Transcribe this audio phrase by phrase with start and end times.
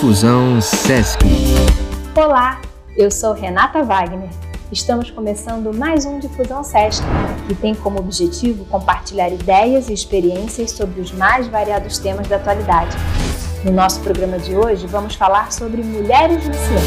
[0.00, 1.18] Difusão SESC.
[2.16, 2.58] Olá,
[2.96, 4.30] eu sou Renata Wagner.
[4.72, 7.04] Estamos começando mais um Difusão SESC,
[7.46, 12.96] que tem como objetivo compartilhar ideias e experiências sobre os mais variados temas da atualidade.
[13.62, 16.80] No nosso programa de hoje, vamos falar sobre mulheres no ciência.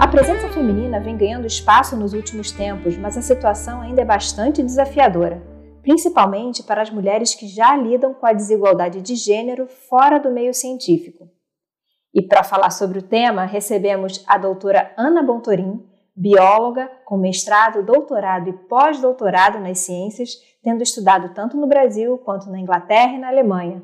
[0.00, 4.64] A presença feminina vem ganhando espaço nos últimos tempos, mas a situação ainda é bastante
[4.64, 5.40] desafiadora
[5.82, 10.54] principalmente para as mulheres que já lidam com a desigualdade de gênero fora do meio
[10.54, 11.28] científico.
[12.12, 18.48] E para falar sobre o tema, recebemos a doutora Ana Bontorim, bióloga com mestrado, doutorado
[18.48, 20.30] e pós-doutorado nas ciências,
[20.62, 23.82] tendo estudado tanto no Brasil quanto na Inglaterra e na Alemanha.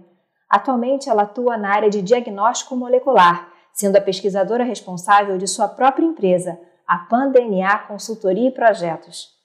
[0.50, 6.04] Atualmente, ela atua na área de diagnóstico molecular, sendo a pesquisadora responsável de sua própria
[6.04, 9.35] empresa, a PanDNA Consultoria e Projetos.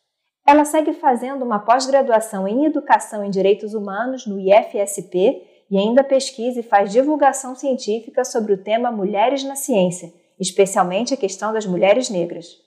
[0.46, 6.60] Ela segue fazendo uma pós-graduação em Educação em Direitos Humanos no IFSP e ainda pesquisa
[6.60, 12.10] e faz divulgação científica sobre o tema Mulheres na Ciência, especialmente a questão das mulheres
[12.10, 12.58] negras.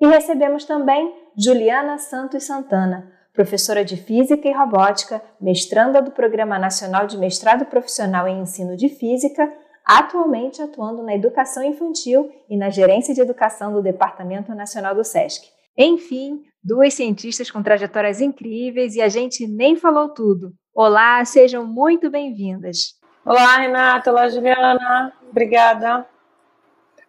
[0.00, 7.06] E recebemos também Juliana Santos Santana, professora de Física e Robótica, mestranda do Programa Nacional
[7.06, 9.52] de Mestrado Profissional em Ensino de Física,
[9.84, 15.48] atualmente atuando na educação infantil e na gerência de educação do Departamento Nacional do SESC.
[15.76, 20.52] Enfim, duas cientistas com trajetórias incríveis e a gente nem falou tudo.
[20.74, 22.94] Olá, sejam muito bem-vindas.
[23.24, 24.10] Olá, Renata.
[24.10, 25.12] Olá, Juliana.
[25.30, 26.06] Obrigada.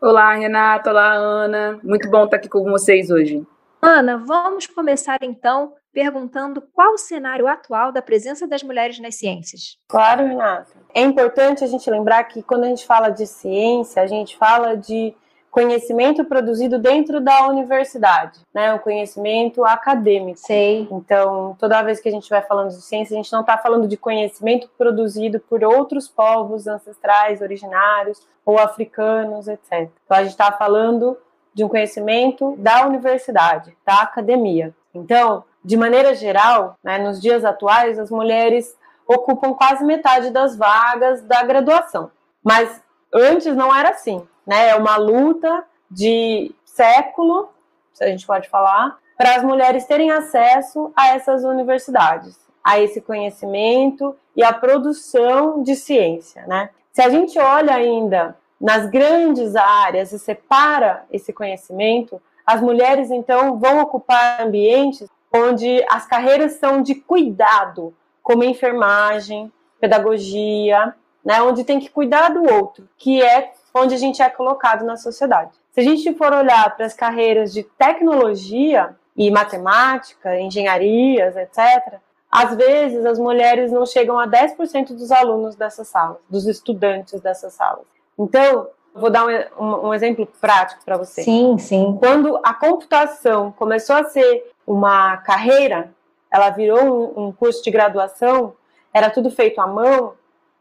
[0.02, 0.90] Olá, Renata.
[0.90, 1.80] Olá, Ana.
[1.82, 3.48] Muito bom estar aqui com vocês hoje.
[3.82, 9.78] Ana, vamos começar então perguntando qual o cenário atual da presença das mulheres nas ciências.
[9.88, 10.74] Claro, Renata.
[10.94, 14.76] É importante a gente lembrar que quando a gente fala de ciência, a gente fala
[14.76, 15.16] de
[15.56, 18.74] conhecimento produzido dentro da universidade, né?
[18.74, 20.38] O conhecimento acadêmico.
[20.38, 20.86] Sei.
[20.92, 23.88] Então, toda vez que a gente vai falando de ciência, a gente não está falando
[23.88, 29.90] de conhecimento produzido por outros povos ancestrais, originários ou africanos, etc.
[30.04, 31.18] Então, a gente está falando
[31.54, 34.76] de um conhecimento da universidade, da academia.
[34.94, 38.76] Então, de maneira geral, né, nos dias atuais, as mulheres
[39.08, 42.12] ocupam quase metade das vagas da graduação.
[42.44, 42.84] Mas
[43.14, 44.70] antes não era assim né?
[44.70, 47.50] É uma luta de século,
[47.94, 53.00] se a gente pode falar, para as mulheres terem acesso a essas universidades, a esse
[53.00, 56.70] conhecimento e a produção de ciência, né?
[56.92, 63.58] Se a gente olha ainda nas grandes áreas e separa esse conhecimento, as mulheres então
[63.58, 71.80] vão ocupar ambientes onde as carreiras são de cuidado, como enfermagem, pedagogia, né, onde tem
[71.80, 75.52] que cuidar do outro, que é onde a gente é colocado na sociedade.
[75.74, 82.00] Se a gente for olhar para as carreiras de tecnologia e matemática, engenharias, etc.,
[82.32, 87.54] às vezes as mulheres não chegam a 10% dos alunos dessas salas, dos estudantes dessas
[87.54, 87.86] salas.
[88.18, 91.24] Então, vou dar um, um, um exemplo prático para você.
[91.24, 91.98] Sim, sim.
[92.00, 95.94] Quando a computação começou a ser uma carreira,
[96.32, 98.54] ela virou um, um curso de graduação,
[98.94, 100.14] era tudo feito à mão,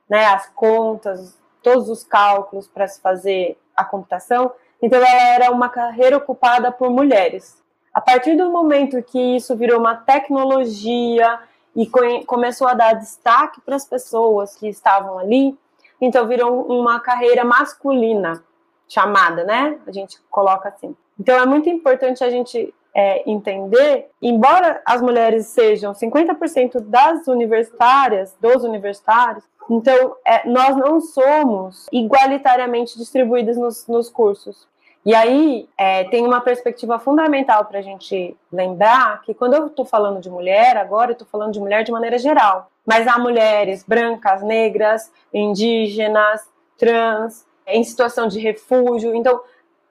[0.08, 4.52] né, as contas, todos os cálculos para se fazer a computação.
[4.80, 7.60] Então, ela era uma carreira ocupada por mulheres.
[7.92, 11.41] A partir do momento que isso virou uma tecnologia
[11.75, 11.88] e
[12.26, 15.56] começou a dar destaque para as pessoas que estavam ali,
[16.00, 18.44] então virou uma carreira masculina,
[18.86, 19.78] chamada, né?
[19.86, 20.94] A gente coloca assim.
[21.19, 28.36] Então, é muito importante a gente é, entender, embora as mulheres sejam 50% das universitárias,
[28.41, 34.66] dos universitários, então é, nós não somos igualitariamente distribuídas nos, nos cursos.
[35.04, 39.84] E aí é, tem uma perspectiva fundamental para a gente lembrar que quando eu estou
[39.84, 42.70] falando de mulher, agora eu estou falando de mulher de maneira geral.
[42.86, 46.48] Mas há mulheres brancas, negras, indígenas,
[46.78, 49.14] trans, em situação de refúgio.
[49.14, 49.41] Então,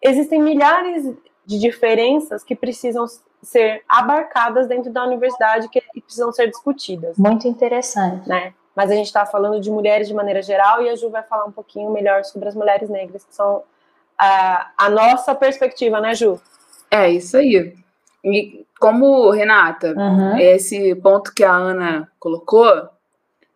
[0.02, 3.06] existem milhares de diferenças que precisam
[3.42, 7.18] ser abarcadas dentro da universidade que precisam ser discutidas.
[7.18, 8.28] Muito interessante.
[8.28, 8.54] Né?
[8.76, 11.46] Mas a gente está falando de mulheres de maneira geral e a Ju vai falar
[11.46, 13.64] um pouquinho melhor sobre as mulheres negras, que são
[14.18, 16.40] a, a nossa perspectiva, né, Ju?
[16.90, 17.76] É, isso aí.
[18.24, 20.38] E como, Renata, uhum.
[20.38, 22.90] esse ponto que a Ana colocou,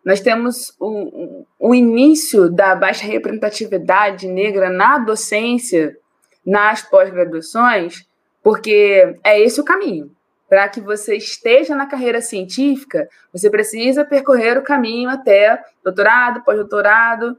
[0.04, 5.96] nós temos o, o início da baixa representatividade negra na docência
[6.44, 8.06] nas pós-graduações,
[8.42, 10.10] porque é esse o caminho.
[10.48, 17.36] Para que você esteja na carreira científica, você precisa percorrer o caminho até doutorado, pós-doutorado.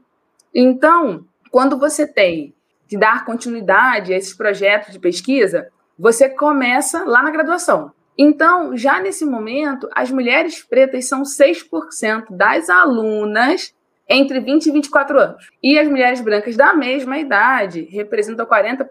[0.54, 2.54] Então, quando você tem
[2.88, 5.68] que dar continuidade a esses projetos de pesquisa,
[5.98, 7.92] você começa lá na graduação.
[8.16, 13.74] Então, já nesse momento, as mulheres pretas são 6% das alunas
[14.08, 15.48] entre 20 e 24 anos.
[15.62, 18.86] E as mulheres brancas da mesma idade representam 40%.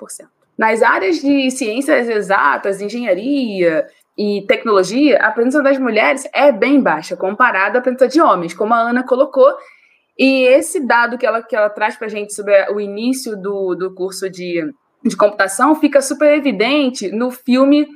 [0.57, 3.87] Nas áreas de ciências exatas, engenharia
[4.19, 8.73] e tecnologia, a presença das mulheres é bem baixa comparada à presença de homens, como
[8.73, 9.49] a Ana colocou.
[10.17, 13.73] E esse dado que ela, que ela traz para a gente sobre o início do,
[13.75, 14.73] do curso de,
[15.05, 17.87] de computação fica super evidente no filme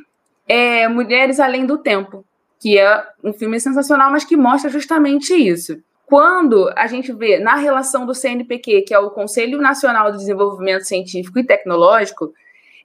[0.47, 2.23] é, Mulheres Além do Tempo,
[2.57, 5.75] que é um filme sensacional, mas que mostra justamente isso.
[6.05, 10.85] Quando a gente vê na relação do CNPq, que é o Conselho Nacional de Desenvolvimento
[10.85, 12.31] Científico e Tecnológico,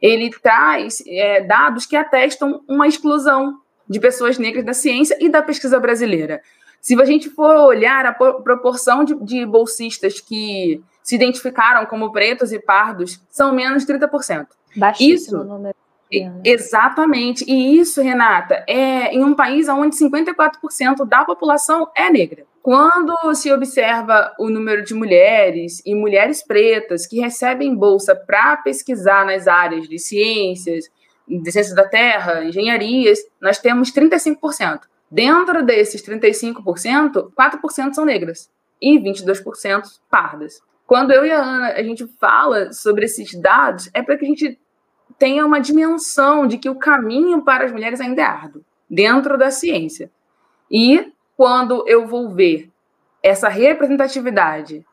[0.00, 3.58] ele traz é, dados que atestam uma exclusão
[3.88, 6.40] de pessoas negras da ciência e da pesquisa brasileira.
[6.80, 12.52] Se a gente for olhar a proporção de, de bolsistas que se identificaram como pretos
[12.52, 14.46] e pardos, são menos de 30%.
[14.76, 15.74] Baixíssimo Isso, número.
[16.44, 17.44] Exatamente.
[17.46, 22.46] E isso, Renata, é em um país onde 54% da população é negra.
[22.62, 29.24] Quando se observa o número de mulheres e mulheres pretas que recebem bolsa para pesquisar
[29.24, 30.84] nas áreas de ciências,
[31.26, 34.80] de ciências da terra, engenharias, nós temos 35%.
[35.10, 38.50] Dentro desses 35%, 4% são negras
[38.80, 40.60] e 22% pardas.
[40.86, 44.28] Quando eu e a Ana a gente fala sobre esses dados, é para que a
[44.28, 44.58] gente
[45.18, 49.50] tenha uma dimensão de que o caminho para as mulheres ainda é árduo, dentro da
[49.50, 50.10] ciência.
[50.70, 52.70] E quando eu vou ver
[53.22, 54.86] essa representatividade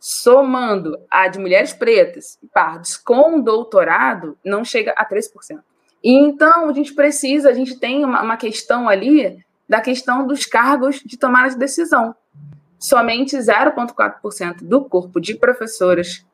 [0.00, 5.60] somando a de mulheres pretas e pardos com doutorado, não chega a 3%.
[6.02, 10.46] E então a gente precisa, a gente tem uma, uma questão ali da questão dos
[10.46, 12.14] cargos de tomada de decisão.
[12.78, 16.24] Somente 0,4% do corpo de professoras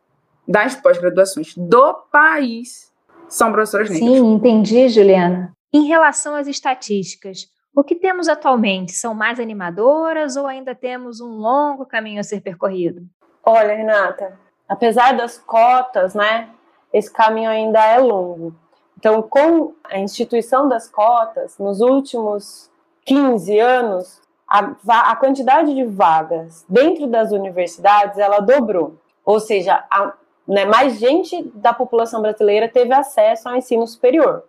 [0.46, 2.91] das pós-graduações do país
[3.32, 4.10] são professoras negras.
[4.10, 5.52] Sim, entendi, Juliana.
[5.72, 11.38] Em relação às estatísticas, o que temos atualmente são mais animadoras ou ainda temos um
[11.38, 13.02] longo caminho a ser percorrido?
[13.42, 14.38] Olha, Renata,
[14.68, 16.50] apesar das cotas, né,
[16.92, 18.54] esse caminho ainda é longo.
[18.98, 22.70] Então, com a instituição das cotas, nos últimos
[23.06, 29.00] 15 anos, a, a quantidade de vagas dentro das universidades ela dobrou.
[29.24, 30.12] Ou seja, a,
[30.46, 34.44] né, mais gente da população brasileira teve acesso ao ensino superior.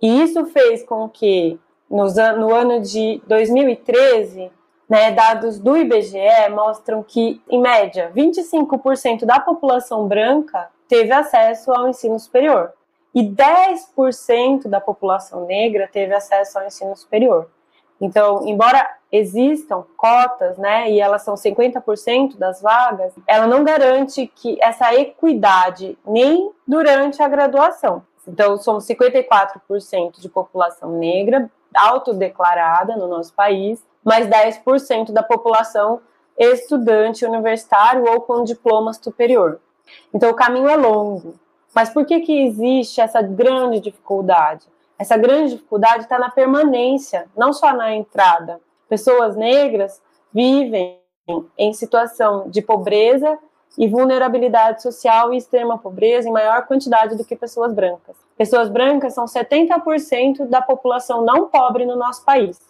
[0.00, 1.58] E isso fez com que,
[1.90, 4.50] nos, no ano de 2013,
[4.88, 11.88] né, dados do IBGE mostram que, em média, 25% da população branca teve acesso ao
[11.88, 12.72] ensino superior
[13.14, 17.48] e 10% da população negra teve acesso ao ensino superior.
[18.02, 24.58] Então, embora existam cotas, né, e elas são 50% das vagas, ela não garante que
[24.60, 28.02] essa equidade nem durante a graduação.
[28.26, 36.00] Então, somos 54% de população negra autodeclarada no nosso país, mas 10% da população
[36.36, 39.60] estudante universitário ou com diploma superior.
[40.12, 41.34] Então, o caminho é longo.
[41.72, 44.66] Mas por que, que existe essa grande dificuldade?
[45.02, 48.60] Essa grande dificuldade está na permanência, não só na entrada.
[48.88, 50.00] Pessoas negras
[50.32, 50.96] vivem
[51.58, 53.36] em situação de pobreza
[53.76, 58.16] e vulnerabilidade social e extrema pobreza em maior quantidade do que pessoas brancas.
[58.38, 62.60] Pessoas brancas são 70% da população não pobre no nosso país.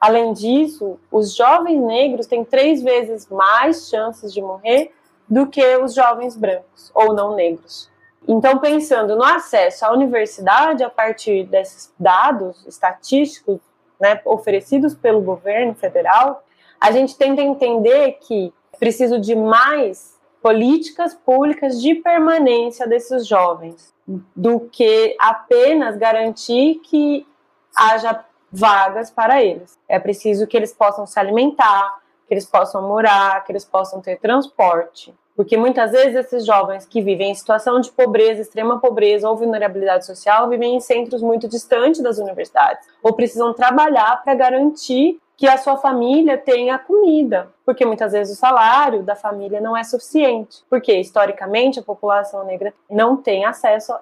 [0.00, 4.94] Além disso, os jovens negros têm três vezes mais chances de morrer
[5.28, 7.91] do que os jovens brancos ou não negros.
[8.26, 13.60] Então, pensando no acesso à universidade a partir desses dados estatísticos
[14.00, 16.44] né, oferecidos pelo governo federal,
[16.80, 23.94] a gente tenta entender que preciso de mais políticas públicas de permanência desses jovens
[24.34, 27.24] do que apenas garantir que
[27.76, 29.78] haja vagas para eles.
[29.88, 34.18] É preciso que eles possam se alimentar, que eles possam morar, que eles possam ter
[34.18, 35.14] transporte.
[35.34, 40.04] Porque muitas vezes esses jovens que vivem em situação de pobreza, extrema pobreza ou vulnerabilidade
[40.04, 45.56] social vivem em centros muito distantes das universidades ou precisam trabalhar para garantir que a
[45.56, 50.92] sua família tenha comida, porque muitas vezes o salário da família não é suficiente, porque
[50.92, 53.92] historicamente a população negra não tem acesso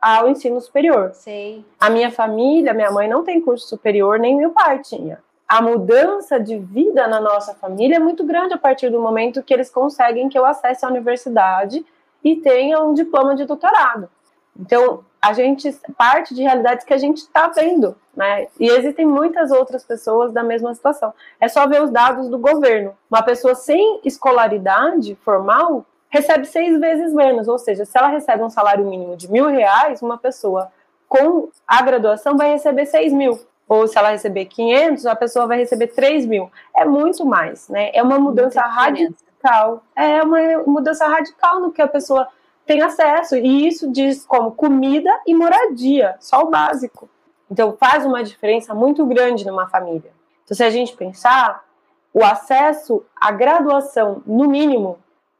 [0.00, 1.12] ao ensino superior.
[1.12, 1.64] Sei.
[1.78, 5.20] A minha família, minha mãe não tem curso superior, nem meu pai tinha
[5.50, 9.52] a mudança de vida na nossa família é muito grande a partir do momento que
[9.52, 11.84] eles conseguem que eu acesse a universidade
[12.22, 14.08] e tenha um diploma de doutorado.
[14.56, 18.46] Então, a gente parte de realidades que a gente está vendo, né?
[18.60, 21.12] E existem muitas outras pessoas da mesma situação.
[21.40, 22.96] É só ver os dados do governo.
[23.10, 28.50] Uma pessoa sem escolaridade formal recebe seis vezes menos, ou seja, se ela recebe um
[28.50, 30.70] salário mínimo de mil reais, uma pessoa
[31.08, 35.58] com a graduação vai receber seis mil ou se ela receber 500, a pessoa vai
[35.58, 36.50] receber 3 mil.
[36.74, 37.92] É muito mais, né?
[37.94, 39.84] É uma mudança radical.
[39.94, 42.26] É uma mudança radical no que a pessoa
[42.66, 43.36] tem acesso.
[43.36, 47.08] E isso diz como comida e moradia, só o básico.
[47.48, 50.10] Então faz uma diferença muito grande numa família.
[50.42, 51.64] Então, se a gente pensar,
[52.12, 54.98] o acesso à graduação, no mínimo,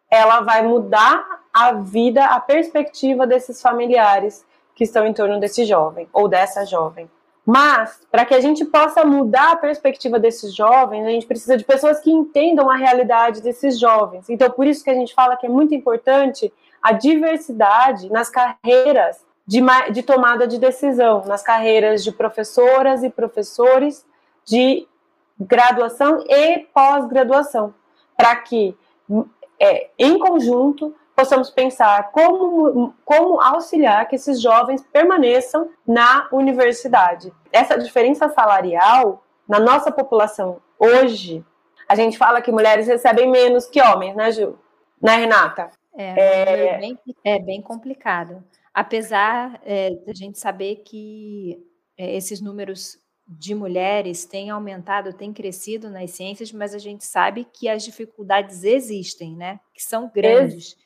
[0.08, 6.08] ela vai mudar a vida, a perspectiva desses familiares que estão em torno desse jovem
[6.12, 7.10] ou dessa jovem.
[7.52, 11.64] Mas, para que a gente possa mudar a perspectiva desses jovens, a gente precisa de
[11.64, 14.30] pessoas que entendam a realidade desses jovens.
[14.30, 19.26] Então, por isso que a gente fala que é muito importante a diversidade nas carreiras
[19.44, 19.60] de,
[19.92, 24.06] de tomada de decisão, nas carreiras de professoras e professores
[24.44, 24.86] de
[25.36, 27.74] graduação e pós-graduação,
[28.16, 28.76] para que,
[29.58, 37.30] é, em conjunto, possamos pensar como, como auxiliar que esses jovens permaneçam na universidade.
[37.52, 41.44] Essa diferença salarial na nossa população hoje,
[41.86, 44.58] a gente fala que mulheres recebem menos que homens, né, Gil?
[45.02, 45.70] Né, Renata?
[45.94, 48.42] É, é, é bem, é bem complicado.
[48.72, 51.58] Apesar é, de a gente saber que
[51.98, 52.98] é, esses números
[53.28, 58.64] de mulheres têm aumentado, têm crescido nas ciências, mas a gente sabe que as dificuldades
[58.64, 59.60] existem, né?
[59.74, 60.76] Que são grandes.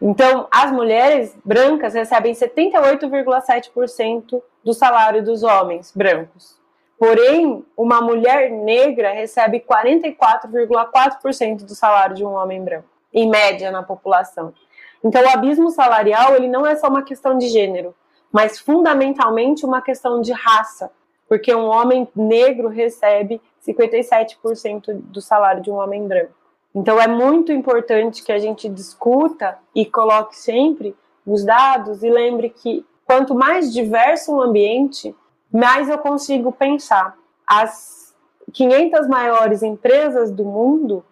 [0.00, 6.56] Então, as mulheres brancas recebem 78,7% do salário dos homens brancos.
[6.96, 13.82] Porém, uma mulher negra recebe 44,4% do salário de um homem branco, em média na
[13.82, 14.54] população.
[15.02, 17.94] Então, o abismo salarial ele não é só uma questão de gênero,
[18.32, 20.90] mas fundamentalmente uma questão de raça,
[21.28, 26.32] porque um homem negro recebe 57% do salário de um homem branco.
[26.74, 30.96] Então é muito importante que a gente discuta e coloque sempre
[31.26, 35.14] os dados e lembre que quanto mais diverso o ambiente,
[35.52, 37.16] mais eu consigo pensar.
[37.46, 38.14] As
[38.52, 41.04] 500 maiores empresas do mundo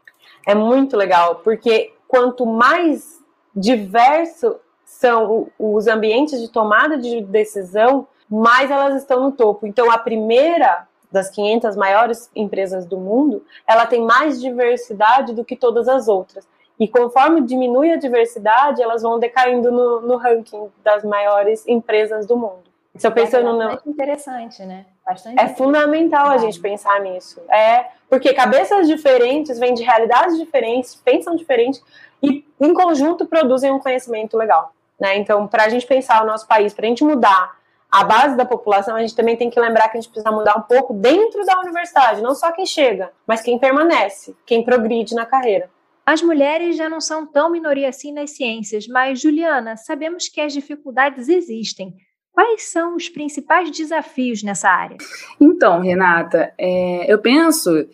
[0.47, 3.23] é muito legal, porque quanto mais
[3.55, 9.67] diverso são os ambientes de tomada de decisão, mais elas estão no topo.
[9.67, 15.57] Então, a primeira das 500 maiores empresas do mundo, ela tem mais diversidade do que
[15.57, 16.47] todas as outras.
[16.79, 22.37] E conforme diminui a diversidade, elas vão decaindo no, no ranking das maiores empresas do
[22.37, 22.67] mundo.
[23.03, 24.87] Eu pensando é bastante interessante, né?
[25.05, 27.41] Bastante é fundamental a gente pensar nisso.
[27.51, 31.81] É porque cabeças diferentes vêm de realidades diferentes, pensam diferente
[32.23, 34.73] e em conjunto produzem um conhecimento legal.
[34.99, 35.19] Né?
[35.19, 37.57] Então, para a gente pensar o nosso país, para a gente mudar
[37.97, 40.55] a base da população, a gente também tem que lembrar que a gente precisa mudar
[40.59, 45.25] um pouco dentro da universidade, não só quem chega, mas quem permanece, quem progride na
[45.25, 45.71] carreira.
[46.05, 50.53] As mulheres já não são tão minoria assim nas ciências, mas, Juliana, sabemos que as
[50.53, 51.95] dificuldades existem.
[52.31, 54.99] Quais são os principais desafios nessa área?
[55.41, 57.89] Então, Renata, é, eu penso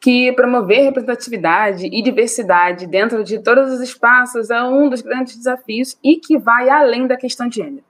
[0.00, 5.98] que promover representatividade e diversidade dentro de todos os espaços é um dos grandes desafios
[6.02, 7.87] e que vai além da questão de gênero.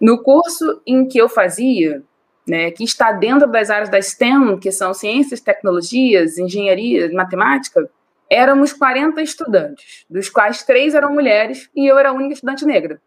[0.00, 2.02] No curso em que eu fazia,
[2.46, 7.88] né, que está dentro das áreas da STEM, que são ciências, tecnologias, engenharia, matemática,
[8.30, 13.00] éramos 40 estudantes, dos quais três eram mulheres e eu era a única estudante negra.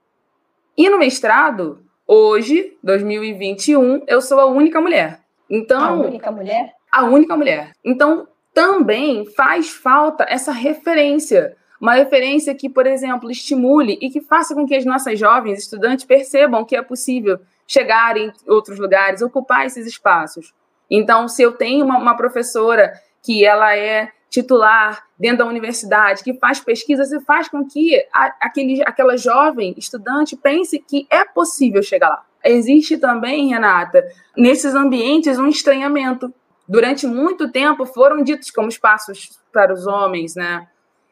[0.78, 5.20] E no mestrado, hoje, 2021, eu sou a única mulher.
[5.50, 6.74] Então, a única mulher?
[6.92, 7.72] A única mulher.
[7.84, 14.54] Então, também faz falta essa referência uma referência que, por exemplo, estimule e que faça
[14.54, 19.66] com que as nossas jovens estudantes percebam que é possível chegar em outros lugares, ocupar
[19.66, 20.54] esses espaços.
[20.90, 26.34] Então, se eu tenho uma, uma professora que ela é titular dentro da universidade, que
[26.34, 31.82] faz pesquisa, você faz com que a, aquele, aquela jovem estudante pense que é possível
[31.82, 32.26] chegar lá.
[32.44, 34.04] Existe também, Renata,
[34.38, 36.34] nesses ambientes um estranhamento.
[36.68, 40.68] Durante muito tempo foram ditos como espaços para os homens, né?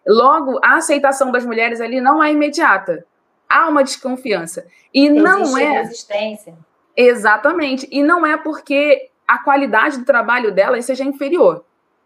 [0.08, 3.06] Logo, a aceitação das mulheres ali não é imediata.
[3.50, 4.66] Há uma desconfiança.
[4.94, 5.82] E Existe não é.
[5.82, 6.56] resistência.
[6.96, 7.88] Exatamente.
[7.92, 11.66] E não é porque a qualidade do trabalho delas seja inferior.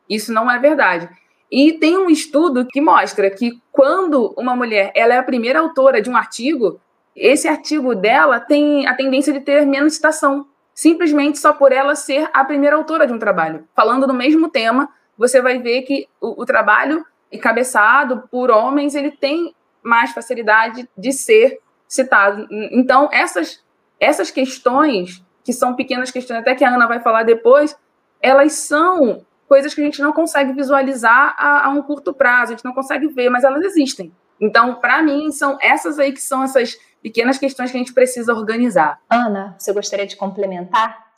[0.09, 1.07] Isso não é verdade.
[1.51, 6.01] E tem um estudo que mostra que quando uma mulher ela é a primeira autora
[6.01, 6.79] de um artigo,
[7.15, 12.29] esse artigo dela tem a tendência de ter menos citação, simplesmente só por ela ser
[12.33, 13.67] a primeira autora de um trabalho.
[13.75, 19.11] Falando do mesmo tema, você vai ver que o, o trabalho encabeçado por homens, ele
[19.11, 22.47] tem mais facilidade de ser citado.
[22.71, 23.63] Então, essas,
[23.99, 27.77] essas questões, que são pequenas questões, até que a Ana vai falar depois,
[28.21, 32.55] elas são coisas que a gente não consegue visualizar a, a um curto prazo, a
[32.55, 34.13] gente não consegue ver, mas elas existem.
[34.39, 38.33] Então, para mim, são essas aí que são essas pequenas questões que a gente precisa
[38.33, 38.99] organizar.
[39.09, 41.10] Ana, você gostaria de complementar?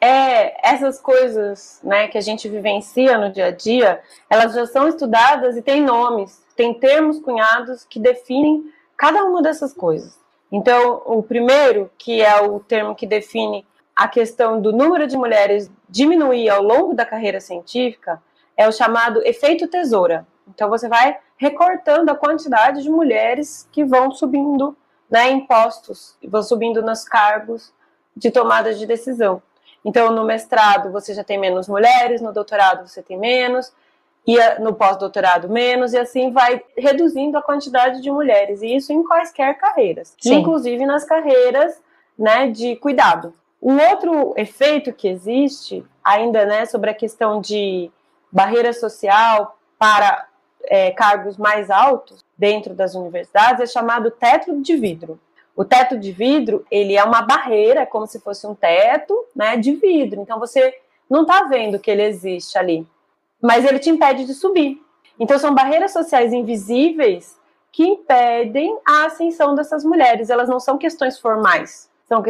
[0.00, 4.88] É essas coisas, né, que a gente vivencia no dia a dia, elas já são
[4.88, 8.64] estudadas e têm nomes, tem termos cunhados que definem
[8.96, 10.18] cada uma dessas coisas.
[10.50, 15.70] Então, o primeiro, que é o termo que define a questão do número de mulheres
[15.88, 18.22] diminuir ao longo da carreira científica,
[18.56, 20.26] é o chamado efeito tesoura.
[20.48, 24.76] Então, você vai recortando a quantidade de mulheres que vão subindo
[25.10, 27.72] né, em postos, vão subindo nos cargos
[28.16, 29.42] de tomada de decisão.
[29.86, 33.72] Então, no mestrado você já tem menos mulheres, no doutorado você tem menos,
[34.26, 39.04] e no pós-doutorado menos, e assim vai reduzindo a quantidade de mulheres, e isso em
[39.04, 40.40] quaisquer carreiras, Sim.
[40.40, 41.80] inclusive nas carreiras
[42.18, 43.32] né, de cuidado.
[43.62, 47.88] Um outro efeito que existe, ainda né, sobre a questão de
[48.32, 50.26] barreira social para
[50.64, 55.16] é, cargos mais altos dentro das universidades, é chamado teto de vidro.
[55.56, 59.56] O teto de vidro, ele é uma barreira, é como se fosse um teto né,
[59.56, 60.20] de vidro.
[60.20, 62.86] Então, você não está vendo que ele existe ali
[63.40, 64.82] mas ele te impede de subir.
[65.18, 67.38] Então são barreiras sociais invisíveis
[67.72, 70.30] que impedem a ascensão dessas mulheres.
[70.30, 72.22] Elas não são questões formais, são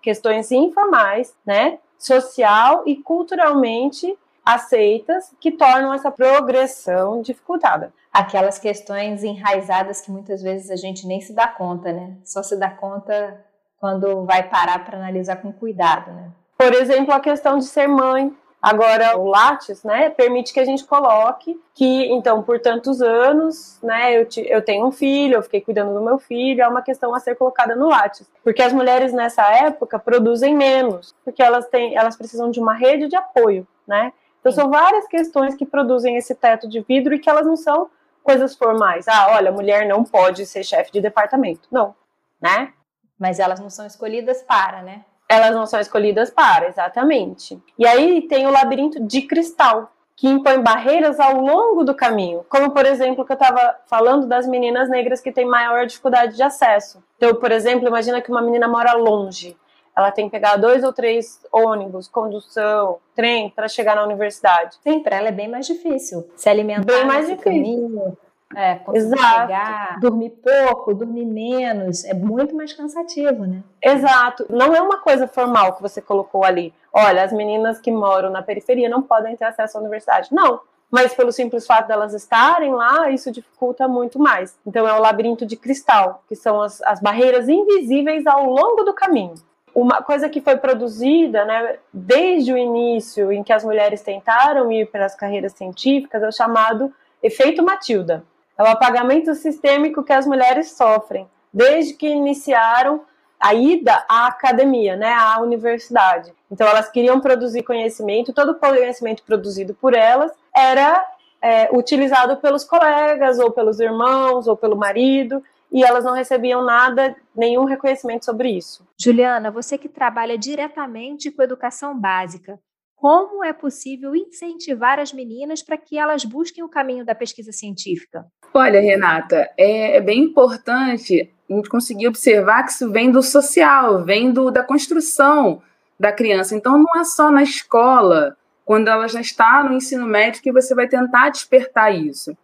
[0.00, 1.78] questões informais, né?
[1.98, 4.16] Social e culturalmente
[4.48, 7.92] aceitas que tornam essa progressão dificultada.
[8.10, 12.16] Aquelas questões enraizadas que muitas vezes a gente nem se dá conta, né?
[12.24, 13.44] Só se dá conta
[13.78, 16.30] quando vai parar para analisar com cuidado, né?
[16.56, 20.84] Por exemplo, a questão de ser mãe, Agora, o Lattes, né, permite que a gente
[20.84, 25.60] coloque que, então, por tantos anos, né, eu, te, eu tenho um filho, eu fiquei
[25.60, 28.28] cuidando do meu filho, é uma questão a ser colocada no Lattes.
[28.42, 33.06] Porque as mulheres nessa época produzem menos, porque elas, têm, elas precisam de uma rede
[33.06, 34.12] de apoio, né?
[34.40, 37.90] Então, são várias questões que produzem esse teto de vidro e que elas não são
[38.22, 39.08] coisas formais.
[39.08, 41.68] Ah, olha, mulher não pode ser chefe de departamento.
[41.70, 41.94] Não,
[42.40, 42.72] né?
[43.18, 45.04] Mas elas não são escolhidas para, né?
[45.28, 47.60] elas não são escolhidas para, exatamente.
[47.78, 52.72] E aí tem o labirinto de cristal, que impõe barreiras ao longo do caminho, como
[52.72, 57.04] por exemplo que eu estava falando das meninas negras que têm maior dificuldade de acesso.
[57.16, 59.56] Então, por exemplo, imagina que uma menina mora longe,
[59.98, 64.76] ela tem que pegar dois ou três ônibus, condução, trem para chegar na universidade.
[64.80, 67.42] Sim, para ela é bem mais difícil se alimentar bem mais difícil.
[67.42, 68.16] Caminho,
[68.54, 69.40] é, conseguir Exato.
[69.40, 73.60] chegar, dormir pouco, dormir menos, é muito mais cansativo, né?
[73.82, 74.46] Exato.
[74.48, 76.72] Não é uma coisa formal que você colocou ali.
[76.92, 80.28] Olha, as meninas que moram na periferia não podem ter acesso à universidade.
[80.32, 80.60] Não.
[80.88, 84.56] Mas pelo simples fato delas estarem lá, isso dificulta muito mais.
[84.64, 88.94] Então é o labirinto de cristal, que são as, as barreiras invisíveis ao longo do
[88.94, 89.34] caminho.
[89.80, 94.86] Uma coisa que foi produzida, né, desde o início, em que as mulheres tentaram ir
[94.90, 98.24] para as carreiras científicas, é o chamado efeito Matilda
[98.58, 103.02] é o apagamento sistêmico que as mulheres sofrem desde que iniciaram
[103.38, 106.32] a ida à academia, né, à universidade.
[106.50, 111.06] Então elas queriam produzir conhecimento, todo o conhecimento produzido por elas era
[111.40, 117.14] é, utilizado pelos colegas ou pelos irmãos ou pelo marido e elas não recebiam nada,
[117.36, 118.86] nenhum reconhecimento sobre isso.
[119.00, 122.58] Juliana, você que trabalha diretamente com educação básica,
[122.96, 128.26] como é possível incentivar as meninas para que elas busquem o caminho da pesquisa científica?
[128.52, 134.04] Olha, Renata, é, é bem importante a gente conseguir observar que isso vem do social,
[134.04, 135.62] vem do, da construção
[135.98, 136.56] da criança.
[136.56, 140.74] Então, não é só na escola, quando ela já está no ensino médio, que você
[140.74, 142.36] vai tentar despertar isso.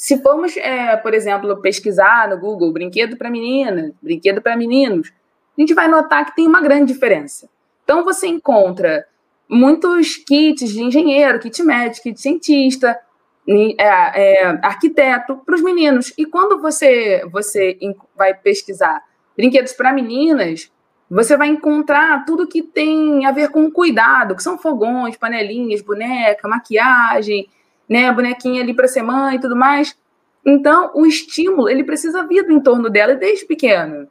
[0.00, 5.12] Se formos, é, por exemplo, pesquisar no Google brinquedo para meninas, brinquedo para meninos,
[5.58, 7.50] a gente vai notar que tem uma grande diferença.
[7.84, 9.06] Então, você encontra
[9.46, 12.98] muitos kits de engenheiro, kit médico, kit cientista,
[13.46, 16.14] é, é, arquiteto para os meninos.
[16.16, 17.78] E quando você, você
[18.16, 19.04] vai pesquisar
[19.36, 20.72] brinquedos para meninas,
[21.10, 26.48] você vai encontrar tudo que tem a ver com cuidado, que são fogões, panelinhas, boneca,
[26.48, 27.46] maquiagem,
[27.90, 29.98] né, bonequinha ali para ser mãe e tudo mais.
[30.46, 34.08] Então, o estímulo, ele precisa vir do entorno dela desde pequeno.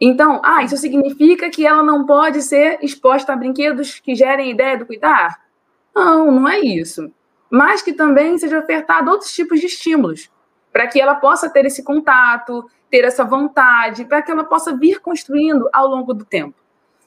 [0.00, 4.76] Então, ah, isso significa que ela não pode ser exposta a brinquedos que gerem ideia
[4.76, 5.40] do cuidar?
[5.94, 7.12] Não, não é isso.
[7.48, 10.28] Mas que também seja ofertado outros tipos de estímulos,
[10.72, 15.00] para que ela possa ter esse contato, ter essa vontade, para que ela possa vir
[15.00, 16.56] construindo ao longo do tempo.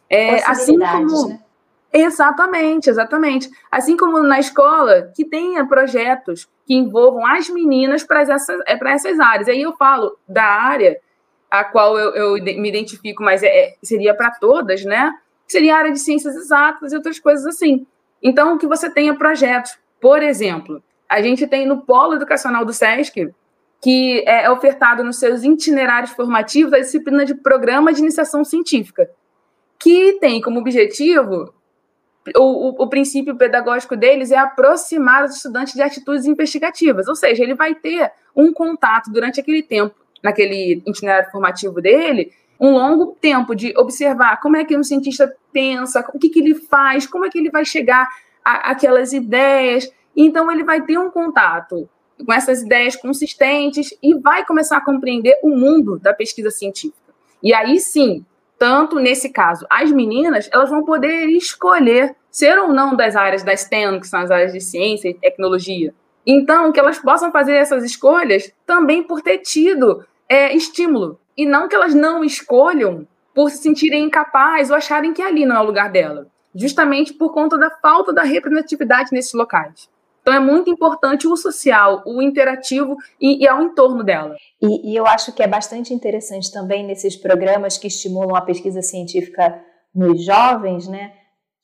[0.10, 1.28] É, assim como.
[1.28, 1.40] Né?
[1.98, 3.50] Exatamente, exatamente.
[3.72, 9.18] Assim como na escola, que tenha projetos que envolvam as meninas para essas, é, essas
[9.18, 9.48] áreas.
[9.48, 11.00] Aí eu falo da área
[11.50, 15.10] a qual eu, eu me identifico, mas é, é seria para todas, né?
[15.48, 17.88] Seria a área de ciências exatas e outras coisas assim.
[18.22, 19.80] Então, que você tenha projetos.
[20.02, 23.34] Por exemplo, a gente tem no Polo Educacional do SESC,
[23.82, 29.10] que é ofertado nos seus itinerários formativos a disciplina de Programa de Iniciação Científica,
[29.80, 31.54] que tem como objetivo
[32.36, 37.44] o, o, o, princípio pedagógico deles é aproximar os estudantes de atitudes investigativas, ou seja,
[37.44, 43.54] ele vai ter um contato durante aquele tempo, naquele itinerário formativo dele, um longo tempo
[43.54, 47.30] de observar como é que um cientista pensa, o que, que ele faz, como é
[47.30, 48.08] que ele vai chegar
[48.44, 49.92] a, aquelas ideias.
[50.16, 51.90] Então, ele vai ter um contato
[52.26, 57.14] com essas ideias consistentes e vai começar a compreender o mundo da pesquisa científica.
[57.44, 58.26] E aí sim,
[58.66, 63.62] tanto nesse caso, as meninas, elas vão poder escolher ser ou não das áreas das
[63.62, 65.94] STEM, que são as áreas de ciência e tecnologia.
[66.26, 71.68] Então, que elas possam fazer essas escolhas também por ter tido é, estímulo, e não
[71.68, 75.66] que elas não escolham por se sentirem incapazes ou acharem que ali não é o
[75.66, 76.26] lugar dela,
[76.56, 79.88] justamente por conta da falta da representatividade nesses locais.
[80.26, 84.36] Então é muito importante o social, o interativo e, e ao entorno dela.
[84.60, 88.82] E, e, eu acho que é bastante interessante também nesses programas que estimulam a pesquisa
[88.82, 91.14] científica nos jovens, né?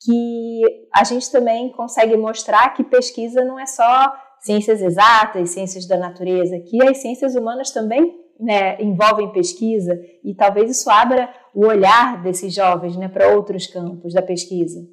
[0.00, 0.60] Que
[0.94, 6.60] a gente também consegue mostrar que pesquisa não é só ciências exatas, ciências da natureza,
[6.60, 12.54] que as ciências humanas também né, envolvem pesquisa e talvez isso abra o olhar desses
[12.54, 14.86] jovens né, para outros campos da pesquisa.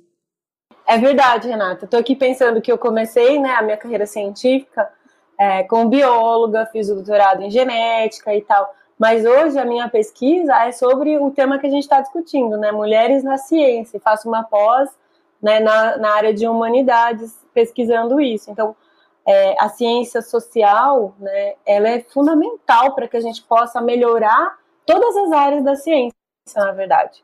[0.89, 1.85] É verdade, Renata.
[1.85, 4.91] Estou aqui pensando que eu comecei né, a minha carreira científica
[5.37, 8.73] é, como bióloga, fiz o doutorado em genética e tal.
[8.97, 12.71] Mas hoje a minha pesquisa é sobre o tema que a gente está discutindo, né?
[12.71, 13.99] Mulheres na ciência.
[13.99, 14.89] Faço uma pós
[15.39, 18.49] né, na, na área de humanidades pesquisando isso.
[18.49, 18.75] Então,
[19.27, 25.15] é, a ciência social, né, ela é fundamental para que a gente possa melhorar todas
[25.15, 26.17] as áreas da ciência,
[26.55, 27.23] na verdade.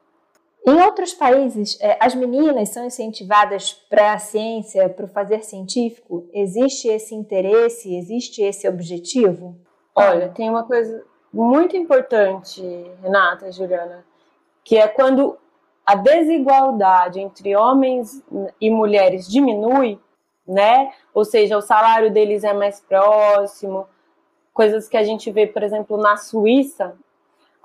[0.67, 6.27] Em outros países, é, as meninas são incentivadas para a ciência, para o fazer científico?
[6.33, 9.55] Existe esse interesse, existe esse objetivo?
[9.93, 12.63] Olha, tem uma coisa muito importante,
[13.03, 14.03] Renata, Juliana,
[14.63, 15.37] que é quando
[15.85, 18.23] a desigualdade entre homens
[18.59, 19.99] e mulheres diminui,
[20.47, 20.91] né?
[21.13, 23.87] Ou seja, o salário deles é mais próximo,
[24.51, 26.95] coisas que a gente vê, por exemplo, na Suíça,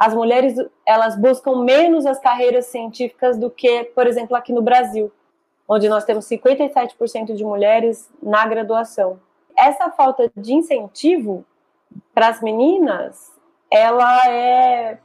[0.01, 0.55] as mulheres
[0.87, 5.13] elas buscam menos as carreiras científicas do que, por exemplo, aqui no Brasil,
[5.69, 9.21] onde nós temos 57% de mulheres na graduação.
[9.55, 11.45] Essa falta de incentivo
[12.15, 13.31] para as meninas,
[13.71, 14.99] ela é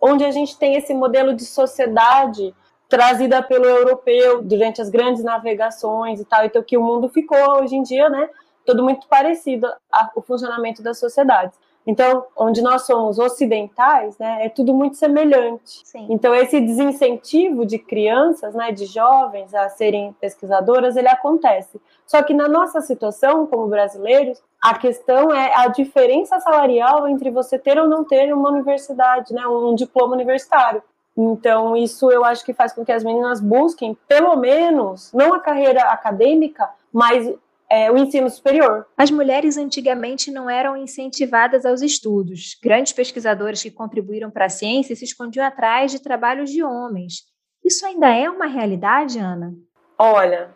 [0.00, 2.54] onde a gente tem esse modelo de sociedade
[2.88, 7.74] trazida pelo europeu durante as grandes navegações e tal, então que o mundo ficou hoje
[7.74, 8.30] em dia, né,
[8.64, 11.58] todo muito parecido ao funcionamento das sociedades.
[11.88, 15.80] Então, onde nós somos ocidentais, né, é tudo muito semelhante.
[15.86, 16.06] Sim.
[16.10, 21.80] Então, esse desincentivo de crianças, né, de jovens a serem pesquisadoras, ele acontece.
[22.06, 27.58] Só que na nossa situação, como brasileiros, a questão é a diferença salarial entre você
[27.58, 30.82] ter ou não ter uma universidade, né, um diploma universitário.
[31.16, 35.40] Então, isso eu acho que faz com que as meninas busquem, pelo menos, não a
[35.40, 37.32] carreira acadêmica, mas
[37.70, 38.86] é, o ensino superior.
[38.96, 42.56] As mulheres antigamente não eram incentivadas aos estudos.
[42.62, 47.24] Grandes pesquisadores que contribuíram para a ciência se escondiam atrás de trabalhos de homens.
[47.64, 49.52] Isso ainda é uma realidade, Ana?
[49.98, 50.50] Olha,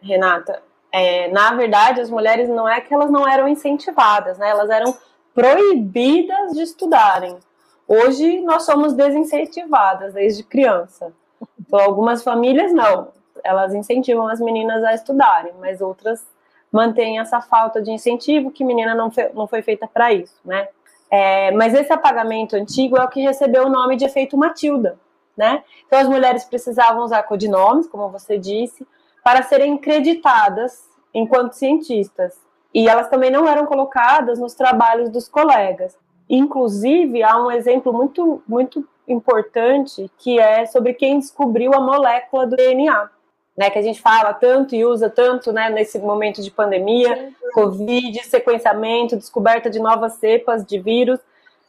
[0.00, 4.48] Renata, é, na verdade, as mulheres não é que elas não eram incentivadas, né?
[4.48, 4.96] Elas eram
[5.34, 7.36] proibidas de estudarem.
[7.86, 11.12] Hoje nós somos desincentivadas desde criança.
[11.60, 16.24] Então, algumas famílias não, elas incentivam as meninas a estudarem, mas outras
[16.74, 20.66] mantém essa falta de incentivo, que menina não foi, não foi feita para isso, né?
[21.08, 24.98] É, mas esse apagamento antigo é o que recebeu o nome de efeito Matilda,
[25.36, 25.62] né?
[25.86, 28.84] Então as mulheres precisavam usar codinomes, como você disse,
[29.22, 32.34] para serem creditadas enquanto cientistas.
[32.74, 35.96] E elas também não eram colocadas nos trabalhos dos colegas.
[36.28, 42.56] Inclusive, há um exemplo muito, muito importante que é sobre quem descobriu a molécula do
[42.56, 43.13] DNA
[43.56, 47.34] né, que a gente fala tanto e usa tanto né, nesse momento de pandemia, sim,
[47.52, 51.20] Covid, sequenciamento, descoberta de novas cepas de vírus.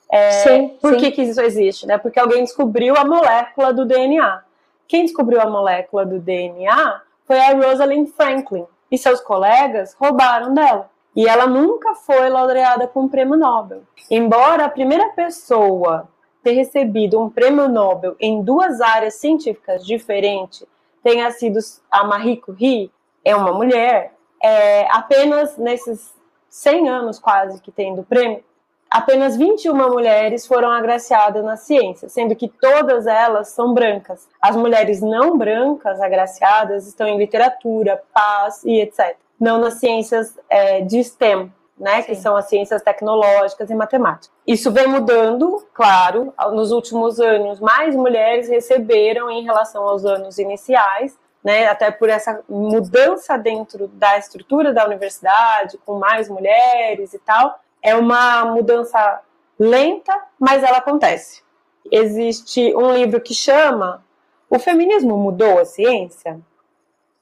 [0.09, 0.99] É, sim, por sim.
[0.99, 1.85] Que, que isso existe?
[1.85, 1.97] Né?
[1.97, 4.41] Porque alguém descobriu a molécula do DNA.
[4.87, 8.65] Quem descobriu a molécula do DNA foi a Rosalind Franklin.
[8.91, 10.89] E seus colegas roubaram dela.
[11.15, 13.83] E ela nunca foi laureada com o prêmio Nobel.
[14.11, 16.07] Embora a primeira pessoa
[16.43, 20.67] ter recebido um prêmio Nobel em duas áreas científicas diferentes
[21.05, 21.59] tenha sido
[21.91, 22.91] a Marie Curie,
[23.23, 26.11] é uma mulher, é, apenas nesses
[26.49, 28.43] 100 anos quase que tem do prêmio,
[28.89, 34.27] apenas 21 mulheres foram agraciadas na ciência, sendo que todas elas são brancas.
[34.41, 39.15] As mulheres não brancas agraciadas estão em literatura, paz e etc.
[39.39, 44.33] Não nas ciências é, de STEM, né, que são as ciências tecnológicas e matemática.
[44.47, 51.17] Isso vem mudando, claro, nos últimos anos, mais mulheres receberam em relação aos anos iniciais,
[51.43, 57.59] né, até por essa mudança dentro da estrutura da universidade, com mais mulheres e tal,
[57.83, 59.21] é uma mudança
[59.59, 61.43] lenta, mas ela acontece.
[61.91, 64.03] Existe um livro que chama
[64.49, 66.39] O Feminismo Mudou a Ciência?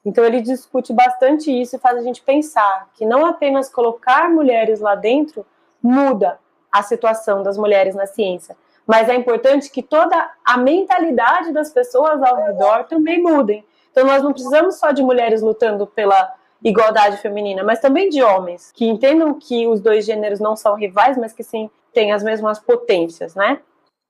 [0.06, 4.80] Então ele discute bastante isso e faz a gente pensar que não apenas colocar mulheres
[4.80, 5.46] lá dentro
[5.82, 6.40] muda
[6.72, 12.22] a situação das mulheres na ciência, mas é importante que toda a mentalidade das pessoas
[12.22, 13.64] ao redor também mudem.
[13.92, 18.72] Então nós não precisamos só de mulheres lutando pela igualdade feminina, mas também de homens
[18.74, 22.60] que entendam que os dois gêneros não são rivais, mas que sim têm as mesmas
[22.60, 23.60] potências, né?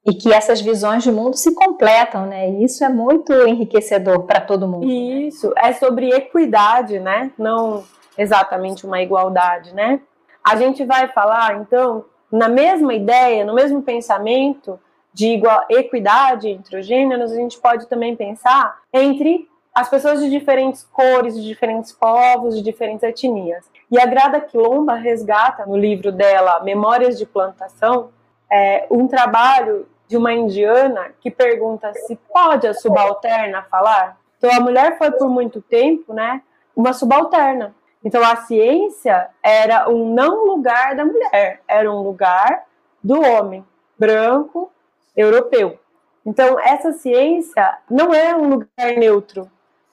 [0.06, 2.50] E que essas visões de mundo se completam, né?
[2.50, 4.86] E isso é muito enriquecedor para todo mundo.
[4.86, 7.32] Isso é sobre equidade, né?
[7.38, 7.84] Não
[8.18, 10.02] exatamente uma igualdade, né?
[10.44, 14.78] A gente vai falar, então, na mesma ideia, no mesmo pensamento
[15.13, 20.30] de igual, equidade entre os gêneros, a gente pode também pensar entre as pessoas de
[20.30, 23.66] diferentes cores, de diferentes povos, de diferentes etnias.
[23.89, 28.10] E a Grada Quilomba resgata no livro dela, Memórias de Plantação,
[28.52, 34.18] é, um trabalho de uma indiana que pergunta se pode a subalterna falar.
[34.38, 36.42] Então a mulher foi por muito tempo, né,
[36.76, 37.74] uma subalterna.
[38.04, 42.66] Então a ciência era um não lugar da mulher, era um lugar
[43.02, 43.66] do homem
[43.98, 44.72] branco
[45.16, 45.80] europeu.
[46.26, 49.50] Então essa ciência não é um lugar neutro,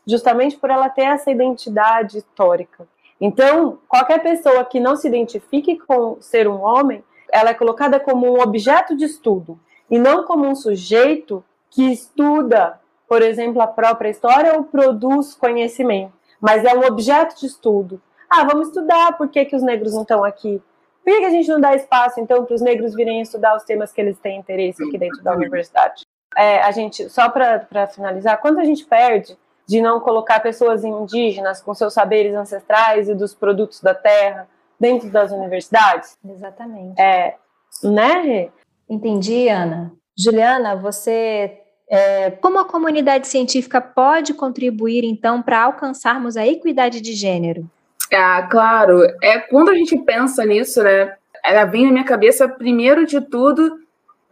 [0.06, 2.88] justamente por ela ter essa identidade histórica.
[3.20, 8.26] Então, qualquer pessoa que não se identifique com ser um homem, ela é colocada como
[8.26, 14.08] um objeto de estudo e não como um sujeito que estuda, por exemplo, a própria
[14.08, 18.00] história ou produz conhecimento, mas é um objeto de estudo.
[18.28, 20.62] Ah, vamos estudar por que, que os negros não estão aqui.
[21.02, 23.64] Por que, que a gente não dá espaço, então, para os negros virem estudar os
[23.64, 26.02] temas que eles têm interesse aqui dentro da universidade?
[26.36, 31.60] É, a gente, só para finalizar, quando a gente perde de não colocar pessoas indígenas
[31.60, 34.48] com seus saberes ancestrais e dos produtos da terra
[34.78, 36.16] dentro das universidades?
[36.24, 37.00] Exatamente.
[37.00, 37.36] É,
[37.82, 38.50] né?
[38.90, 39.92] Entendi, Ana.
[40.18, 47.12] Juliana, você, é, como a comunidade científica pode contribuir então para alcançarmos a equidade de
[47.12, 47.70] gênero?
[48.12, 49.02] Ah, claro.
[49.22, 51.14] É quando a gente pensa nisso, né?
[51.44, 53.78] Ela vem na minha cabeça primeiro de tudo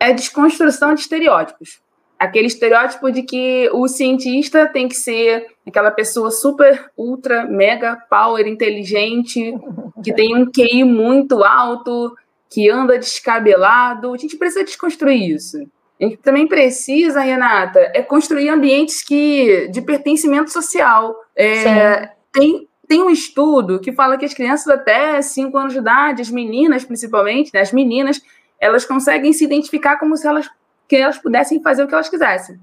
[0.00, 1.80] é a desconstrução de estereótipos
[2.18, 8.46] aquele estereótipo de que o cientista tem que ser aquela pessoa super, ultra, mega power,
[8.46, 9.54] inteligente,
[10.02, 12.14] que tem um QI muito alto,
[12.50, 14.12] que anda descabelado.
[14.12, 15.58] A gente precisa desconstruir isso.
[16.00, 21.14] A gente também precisa, Renata, é construir ambientes que de pertencimento social.
[21.36, 26.22] É, tem, tem um estudo que fala que as crianças até 5 anos de idade,
[26.22, 28.20] as meninas principalmente, né, as meninas,
[28.60, 30.48] elas conseguem se identificar como se elas
[30.88, 32.58] que elas pudessem fazer o que elas quisessem.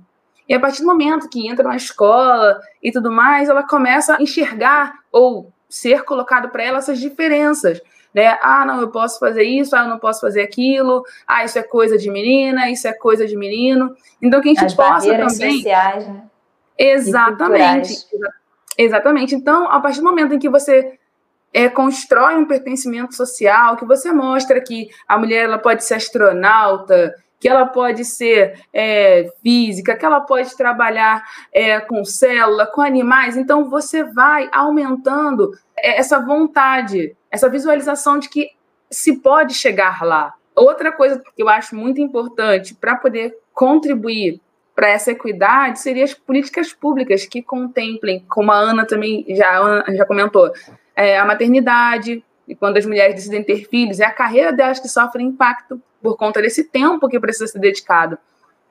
[0.50, 4.21] E a partir do momento que entra na escola e tudo mais, ela começa a
[4.21, 7.80] enxergar ou ser colocado para ela essas diferenças.
[8.15, 8.39] Né?
[8.41, 11.63] Ah, não, eu posso fazer isso, ah, eu não posso fazer aquilo, ah, isso é
[11.63, 13.93] coisa de menina, isso é coisa de menino.
[14.21, 15.58] Então, que a gente As possa também.
[15.58, 16.23] Sociais, né?
[16.78, 18.06] Exatamente.
[18.78, 19.36] Exatamente.
[19.36, 20.97] Então, a partir do momento em que você
[21.54, 27.13] é, constrói um pertencimento social, que você mostra que a mulher ela pode ser astronauta,
[27.38, 31.21] que ela pode ser é, física, que ela pode trabalhar
[31.54, 33.36] é, com célula, com animais.
[33.36, 38.52] Então, você vai aumentando é, essa vontade, essa visualização de que
[38.89, 40.34] se pode chegar lá.
[40.56, 44.39] Outra coisa que eu acho muito importante para poder contribuir
[44.74, 50.06] para essa equidade seria as políticas públicas que contemplem, como a Ana também já, já
[50.06, 50.52] comentou,
[50.95, 54.88] é, a maternidade, e quando as mulheres decidem ter filhos, é a carreira delas que
[54.88, 58.17] sofre impacto por conta desse tempo que precisa ser dedicado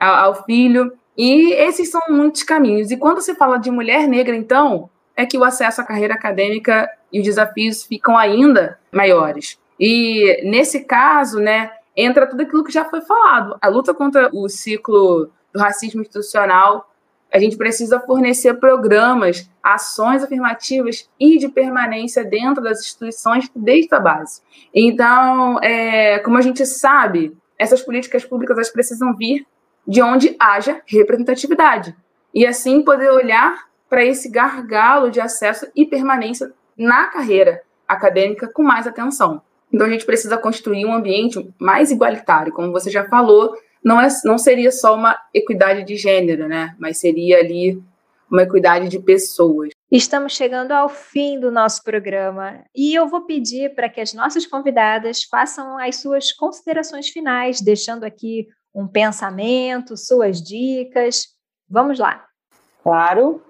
[0.00, 0.92] ao, ao filho.
[1.16, 2.90] E esses são muitos caminhos.
[2.90, 6.90] E quando se fala de mulher negra, então, é que o acesso à carreira acadêmica
[7.12, 9.58] e os desafios ficam ainda maiores.
[9.78, 13.56] E nesse caso, né, entra tudo aquilo que já foi falado.
[13.60, 16.90] A luta contra o ciclo do racismo institucional
[17.34, 23.98] a gente precisa fornecer programas, ações afirmativas e de permanência dentro das instituições desde a
[23.98, 24.40] base.
[24.72, 29.44] Então, é, como a gente sabe, essas políticas públicas elas precisam vir
[29.84, 31.94] de onde haja representatividade
[32.32, 38.60] e assim poder olhar para esse gargalo de acesso e permanência na carreira acadêmica com
[38.60, 39.40] mais atenção.
[39.72, 44.08] Então a gente precisa construir um ambiente mais igualitário, como você já falou, não, é,
[44.24, 46.74] não seria só uma equidade de gênero, né?
[46.76, 47.80] Mas seria ali
[48.28, 49.70] uma equidade de pessoas.
[49.92, 54.44] Estamos chegando ao fim do nosso programa e eu vou pedir para que as nossas
[54.44, 61.28] convidadas façam as suas considerações finais, deixando aqui um pensamento, suas dicas.
[61.70, 62.24] Vamos lá.
[62.82, 63.40] Claro.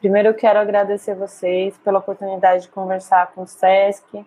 [0.00, 4.24] Primeiro eu quero agradecer vocês pela oportunidade de conversar com o SESC,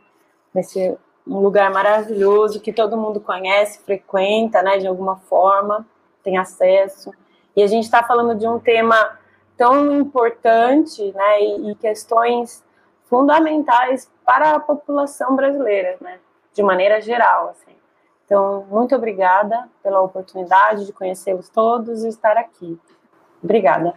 [0.53, 5.85] nesse um lugar maravilhoso que todo mundo conhece, frequenta, né, de alguma forma,
[6.23, 7.11] tem acesso.
[7.55, 9.17] E a gente está falando de um tema
[9.55, 12.63] tão importante, né, e, e questões
[13.05, 16.19] fundamentais para a população brasileira, né,
[16.53, 17.75] de maneira geral, assim.
[18.25, 22.79] Então, muito obrigada pela oportunidade de conhecê-los todos e estar aqui.
[23.43, 23.93] Obrigada.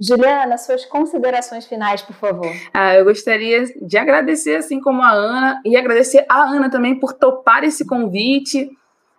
[0.00, 2.52] Juliana, suas considerações finais, por favor.
[2.72, 7.12] Ah, eu gostaria de agradecer, assim como a Ana, e agradecer a Ana também por
[7.12, 8.70] topar esse convite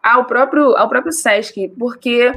[0.01, 2.31] ao próprio, ao próprio SESC, porque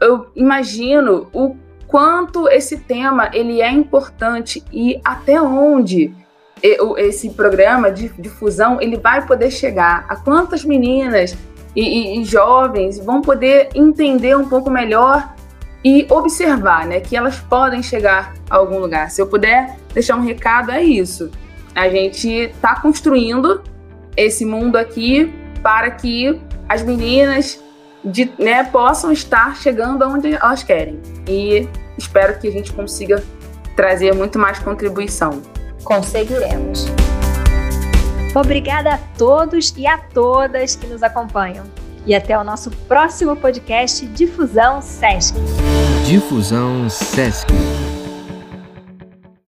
[0.00, 6.14] eu imagino o quanto esse tema ele é importante e até onde
[6.98, 11.36] esse programa de difusão ele vai poder chegar a quantas meninas
[11.74, 15.34] e, e, e jovens vão poder entender um pouco melhor
[15.84, 19.10] e observar, né, que elas podem chegar a algum lugar.
[19.10, 21.30] Se eu puder deixar um recado, é isso.
[21.74, 23.62] A gente está construindo
[24.16, 27.62] esse mundo aqui para que as meninas
[28.04, 31.00] de, né, possam estar chegando aonde elas querem.
[31.26, 33.22] E espero que a gente consiga
[33.76, 35.40] trazer muito mais contribuição.
[35.84, 36.86] Conseguiremos.
[38.34, 41.64] Obrigada a todos e a todas que nos acompanham
[42.08, 45.34] e até o nosso próximo podcast Difusão Sesc.
[46.08, 47.87] Difusão Sesc.